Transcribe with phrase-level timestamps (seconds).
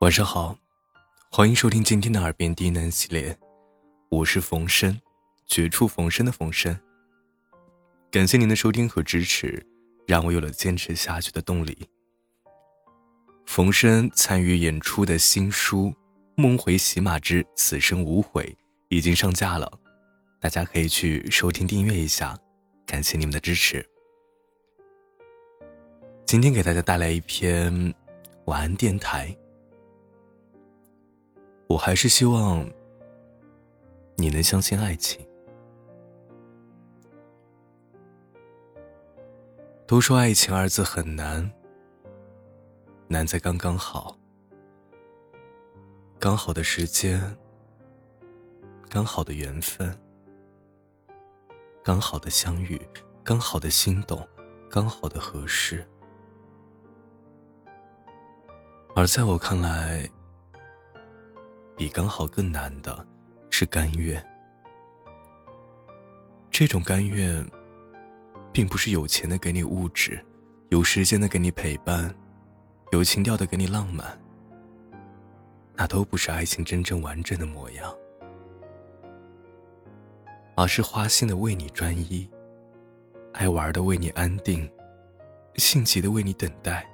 [0.00, 0.56] 晚上好，
[1.30, 3.38] 欢迎收听今天的耳边低喃系列，
[4.08, 4.98] 我是冯生，
[5.46, 6.74] 绝处逢生的冯生。
[8.10, 9.62] 感谢您的收听和支持，
[10.06, 11.86] 让我有了坚持下去的动力。
[13.44, 15.88] 冯生参与演出的新书
[16.34, 18.44] 《梦回喜马之此生无悔》
[18.88, 19.70] 已经上架了，
[20.40, 22.34] 大家可以去收听订阅一下，
[22.86, 23.86] 感谢你们的支持。
[26.24, 27.94] 今天给大家带来一篇
[28.46, 29.36] 晚安电台。
[31.70, 32.68] 我还是希望
[34.16, 35.24] 你能相信爱情。
[39.86, 41.48] 都说爱情二字很难，
[43.06, 44.18] 难在刚刚好，
[46.18, 47.36] 刚好的时间，
[48.88, 49.96] 刚好的缘分，
[51.84, 52.80] 刚好的相遇，
[53.22, 54.26] 刚好的心动，
[54.68, 55.86] 刚好的合适。
[58.96, 60.10] 而在我看来，
[61.80, 63.06] 比刚好更难的
[63.48, 64.22] 是甘愿。
[66.50, 67.42] 这种甘愿，
[68.52, 70.22] 并不是有钱的给你物质，
[70.68, 72.14] 有时间的给你陪伴，
[72.92, 74.06] 有情调的给你浪漫。
[75.74, 77.96] 那都不是爱情真正完整的模样，
[80.56, 82.28] 而是花心的为你专一，
[83.32, 84.70] 爱玩的为你安定，
[85.56, 86.86] 性急的为你等待，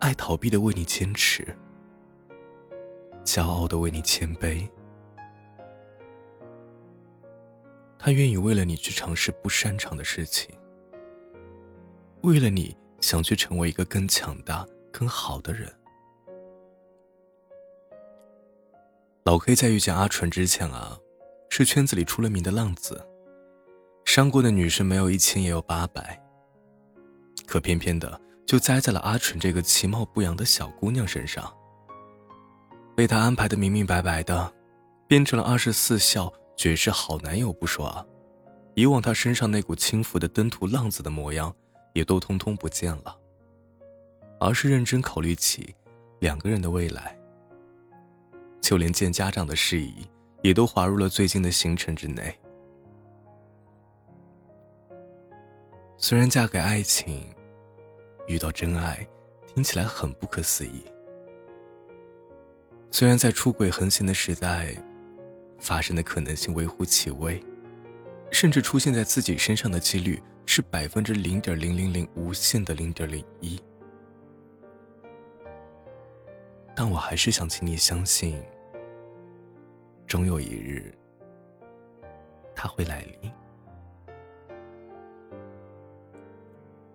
[0.00, 1.56] 爱逃避的为你坚持。
[3.26, 4.66] 骄傲的为你谦卑，
[7.98, 10.56] 他愿意为了你去尝试不擅长的事情，
[12.22, 15.68] 为了你想去成为一个更强大、更好的人。
[19.24, 20.96] 老 K 在遇见阿纯之前啊，
[21.50, 23.04] 是圈子里出了名的浪子，
[24.04, 26.22] 伤过的女生没有一千也有八百，
[27.44, 31.52] 可偏偏的就栽在了阿纯这个其貌不扬的小姑娘身上。
[32.96, 34.50] 被他安排的明明白白的，
[35.06, 38.04] 变成了二十四孝绝世好男友不说啊，
[38.74, 41.54] 以往他身上那股轻浮的登徒浪子的模样，
[41.92, 43.14] 也都通通不见了。
[44.40, 45.74] 而是认真考虑起
[46.20, 47.14] 两个人的未来，
[48.62, 50.08] 就连见家长的事宜，
[50.42, 52.34] 也都划入了最近的行程之内。
[55.98, 57.26] 虽然嫁给爱情，
[58.26, 59.06] 遇到真爱，
[59.46, 60.82] 听起来很不可思议。
[62.90, 64.74] 虽然在出轨横行的时代，
[65.58, 67.42] 发生的可能性微乎其微，
[68.30, 73.60] 甚至出现在自己身上的几率是百分之零点零零零无限的零点零一，
[76.74, 78.42] 但我还是想请你相信，
[80.06, 80.96] 终有一日，
[82.54, 83.30] 他会来临。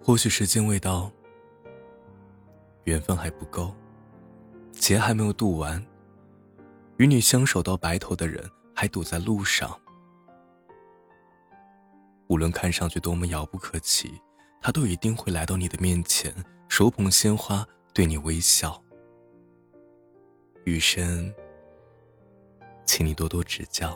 [0.04, 1.12] 或许时间未到，
[2.86, 3.76] 缘分还不够，
[4.82, 5.82] 劫还没有渡完。
[6.98, 9.80] 与你相守到白头的人还堵在路上，
[12.28, 14.20] 无论看上去多么遥不可及，
[14.60, 16.34] 他都一定会来到你的面前，
[16.68, 18.84] 手捧鲜花对你微笑。
[20.66, 21.32] 余生，
[22.84, 23.96] 请你多多指教。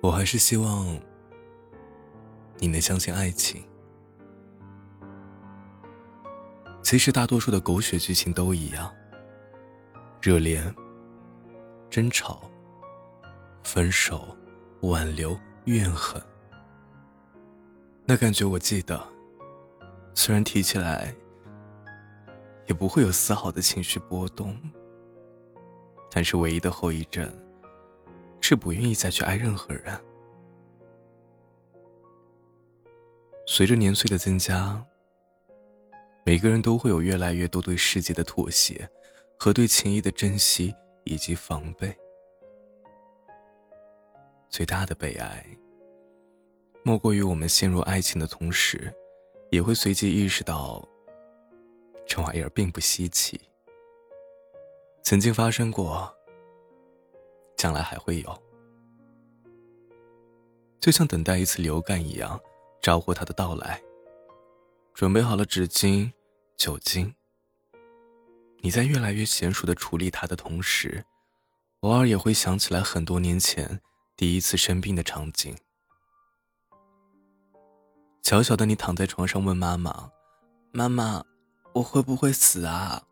[0.00, 0.96] 我还是希望
[2.58, 3.64] 你能相信爱情。
[6.84, 8.94] 其实大多数的狗血剧情都一样。
[10.20, 10.72] 热恋、
[11.88, 12.42] 争吵、
[13.62, 14.36] 分手、
[14.82, 16.22] 挽留、怨恨，
[18.04, 19.02] 那感觉我记得。
[20.14, 21.12] 虽然提起来
[22.66, 24.56] 也不会有丝毫的情绪波动，
[26.10, 27.28] 但是唯一的后遗症
[28.40, 29.98] 是不愿意再去爱任何人。
[33.46, 34.80] 随着年岁的增加，
[36.24, 38.88] 每个人都会有越来越多对世界的妥协。
[39.36, 41.94] 和对情谊的珍惜以及防备，
[44.48, 45.44] 最大的悲哀，
[46.82, 48.90] 莫过于我们陷入爱情的同时，
[49.50, 50.82] 也会随即意识到，
[52.06, 53.38] 这玩意儿并不稀奇，
[55.02, 56.10] 曾经发生过，
[57.56, 58.42] 将来还会有，
[60.80, 62.40] 就像等待一次流感一样，
[62.80, 63.82] 招呼它的到来。
[64.94, 66.12] 准备好了纸巾、
[66.56, 67.12] 酒精。
[68.60, 71.04] 你在越来越娴熟的处理它的同时，
[71.80, 73.80] 偶尔也会想起来很多年前
[74.16, 75.56] 第一次生病的场景。
[78.22, 80.12] 小小的你躺在床上问妈妈
[80.70, 81.24] ：“妈妈，
[81.74, 83.02] 我会不会死啊？”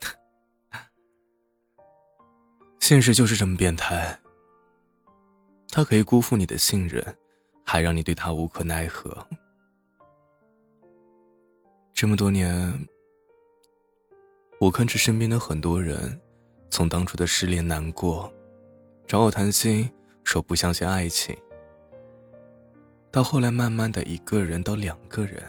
[2.78, 4.20] 现实就是这么变态。
[5.68, 7.04] 他可以辜负你的信任，
[7.66, 9.26] 还让你对他无可奈何。
[11.94, 12.88] 这么多年，
[14.58, 16.20] 我看着身边的很多人，
[16.68, 18.30] 从当初的失恋难过，
[19.06, 19.88] 找我谈心
[20.24, 21.36] 说不相信爱情，
[23.12, 25.40] 到后来慢慢的一个人到两个人，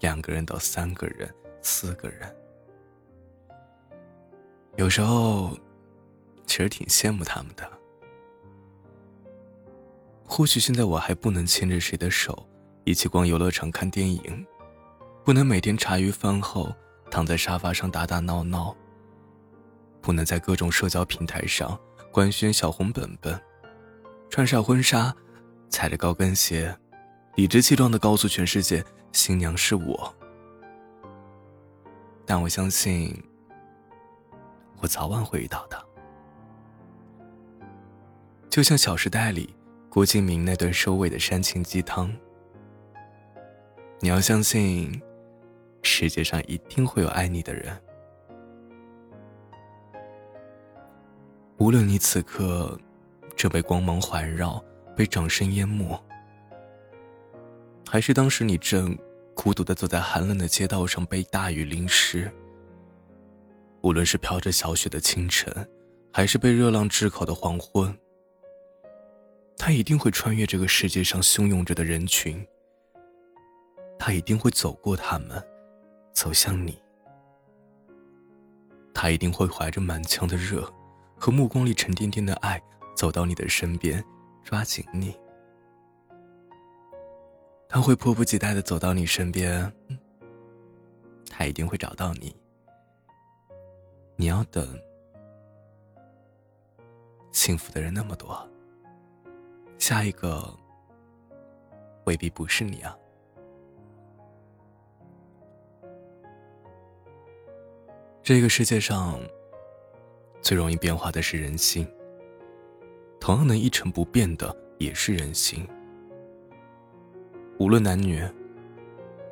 [0.00, 2.36] 两个人到三个人、四个人，
[4.74, 5.56] 有时候
[6.44, 7.70] 其实挺羡慕他们的。
[10.24, 12.48] 或许现在我还不能牵着谁的手
[12.82, 14.44] 一起逛游乐场看电影。
[15.24, 16.74] 不能每天茶余饭后
[17.10, 18.74] 躺在沙发上打打闹闹。
[20.02, 21.78] 不能在各种社交平台上
[22.10, 23.38] 官宣小红本本，
[24.30, 25.14] 穿上婚纱，
[25.68, 26.74] 踩着高跟鞋，
[27.34, 28.82] 理直气壮地告诉全世界
[29.12, 30.14] 新娘是我。
[32.24, 33.22] 但我相信，
[34.80, 35.78] 我早晚会遇到的。
[38.48, 39.54] 就像《小时代》里
[39.90, 42.10] 郭敬明那段收尾的煽情鸡汤，
[44.00, 45.00] 你要相信。
[45.82, 47.78] 世界上一定会有爱你的人，
[51.58, 52.78] 无论你此刻
[53.36, 54.62] 正被光芒环绕、
[54.96, 55.98] 被掌声淹没，
[57.86, 58.96] 还是当时你正
[59.34, 62.30] 孤独的走在寒冷的街道上被大雨淋湿，
[63.82, 65.52] 无论是飘着小雪的清晨，
[66.12, 67.94] 还是被热浪炙烤的黄昏，
[69.56, 72.46] 他一定会穿越这个世界上汹涌着的人群，
[73.98, 75.42] 他一定会走过他们。
[76.20, 76.78] 走向你，
[78.92, 80.70] 他一定会怀着满腔的热
[81.18, 82.62] 和目光里沉甸甸的爱
[82.94, 84.04] 走到你的身边，
[84.44, 85.18] 抓紧你。
[87.70, 89.72] 他会迫不及待的走到你身边，
[91.30, 92.36] 他一定会找到你。
[94.14, 94.78] 你要等，
[97.32, 98.46] 幸福的人那么多，
[99.78, 100.54] 下一个
[102.04, 102.94] 未必不是你啊。
[108.30, 109.20] 这个世界上，
[110.40, 111.84] 最容易变化的是人心。
[113.18, 115.66] 同样能一成不变的也是人心。
[117.58, 118.22] 无论男女，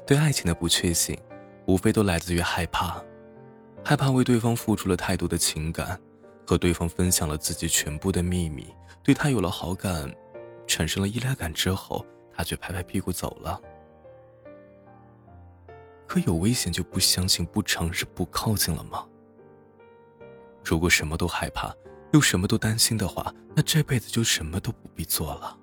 [0.05, 1.17] 对爱情的不确信，
[1.67, 3.01] 无非都来自于害怕，
[3.85, 5.97] 害怕为对方付出了太多的情感，
[6.45, 8.67] 和对方分享了自己全部的秘密，
[9.05, 10.13] 对他有了好感，
[10.67, 12.05] 产生了依赖感之后，
[12.35, 13.61] 他却拍拍屁股走了。
[16.09, 19.07] 可有危险就不相信、不尝试、不靠近了吗？
[20.65, 21.73] 如果什么都害怕，
[22.13, 25.57] 又什么都担心的话，那这辈子就什么都不必做了。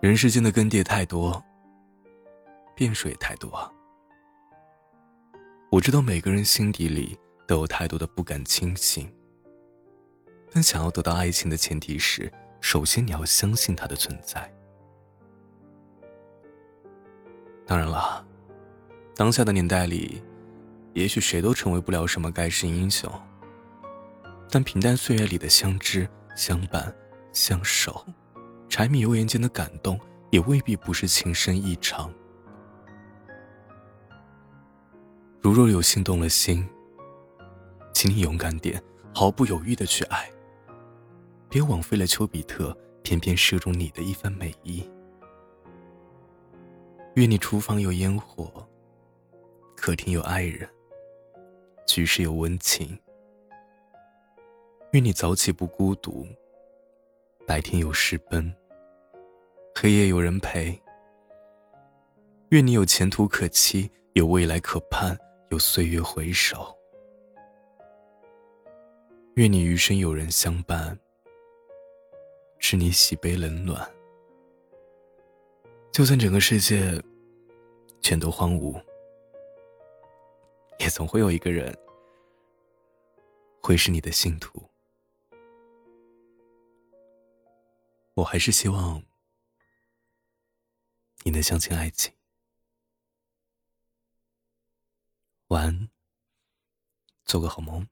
[0.00, 1.42] 人世间的更迭太多，
[2.76, 3.72] 变数也太多。
[5.70, 7.18] 我知道每个人心底里
[7.48, 9.10] 都有太多的不敢轻信，
[10.52, 12.30] 但想要得到爱情的前提是，
[12.60, 14.52] 首先你要相信它的存在。
[17.66, 18.24] 当然了，
[19.16, 20.22] 当下的年代里，
[20.92, 23.10] 也许谁都成为不了什么盖世英雄。
[24.50, 26.94] 但平淡岁月里的相知、相伴、
[27.32, 28.04] 相守，
[28.68, 29.98] 柴米油盐间的感动，
[30.30, 32.12] 也未必不是情深意长。
[35.40, 36.68] 如若有心动了心，
[37.92, 38.82] 请你勇敢点，
[39.14, 40.30] 毫不犹豫的去爱，
[41.48, 44.88] 别枉费了丘比特偏偏射中你的一番美意。
[47.14, 48.68] 愿你厨房有烟火，
[49.76, 50.68] 客厅有爱人，
[51.86, 52.98] 居室有温情。
[54.90, 56.26] 愿你早起不孤独，
[57.46, 58.52] 白天有事奔，
[59.76, 60.76] 黑夜有人陪。
[62.48, 65.16] 愿你有前途可期，有未来可盼，
[65.50, 66.76] 有岁月回首。
[69.36, 70.98] 愿你余生有人相伴，
[72.58, 73.88] 知你喜悲冷暖。
[75.92, 77.00] 就算整个世界
[78.04, 78.78] 全都荒芜，
[80.78, 81.74] 也总会有一个人
[83.62, 84.62] 会是你的信徒。
[88.12, 89.02] 我还是希望
[91.22, 92.12] 你能相信爱情。
[95.48, 95.88] 晚安，
[97.24, 97.88] 做个好梦。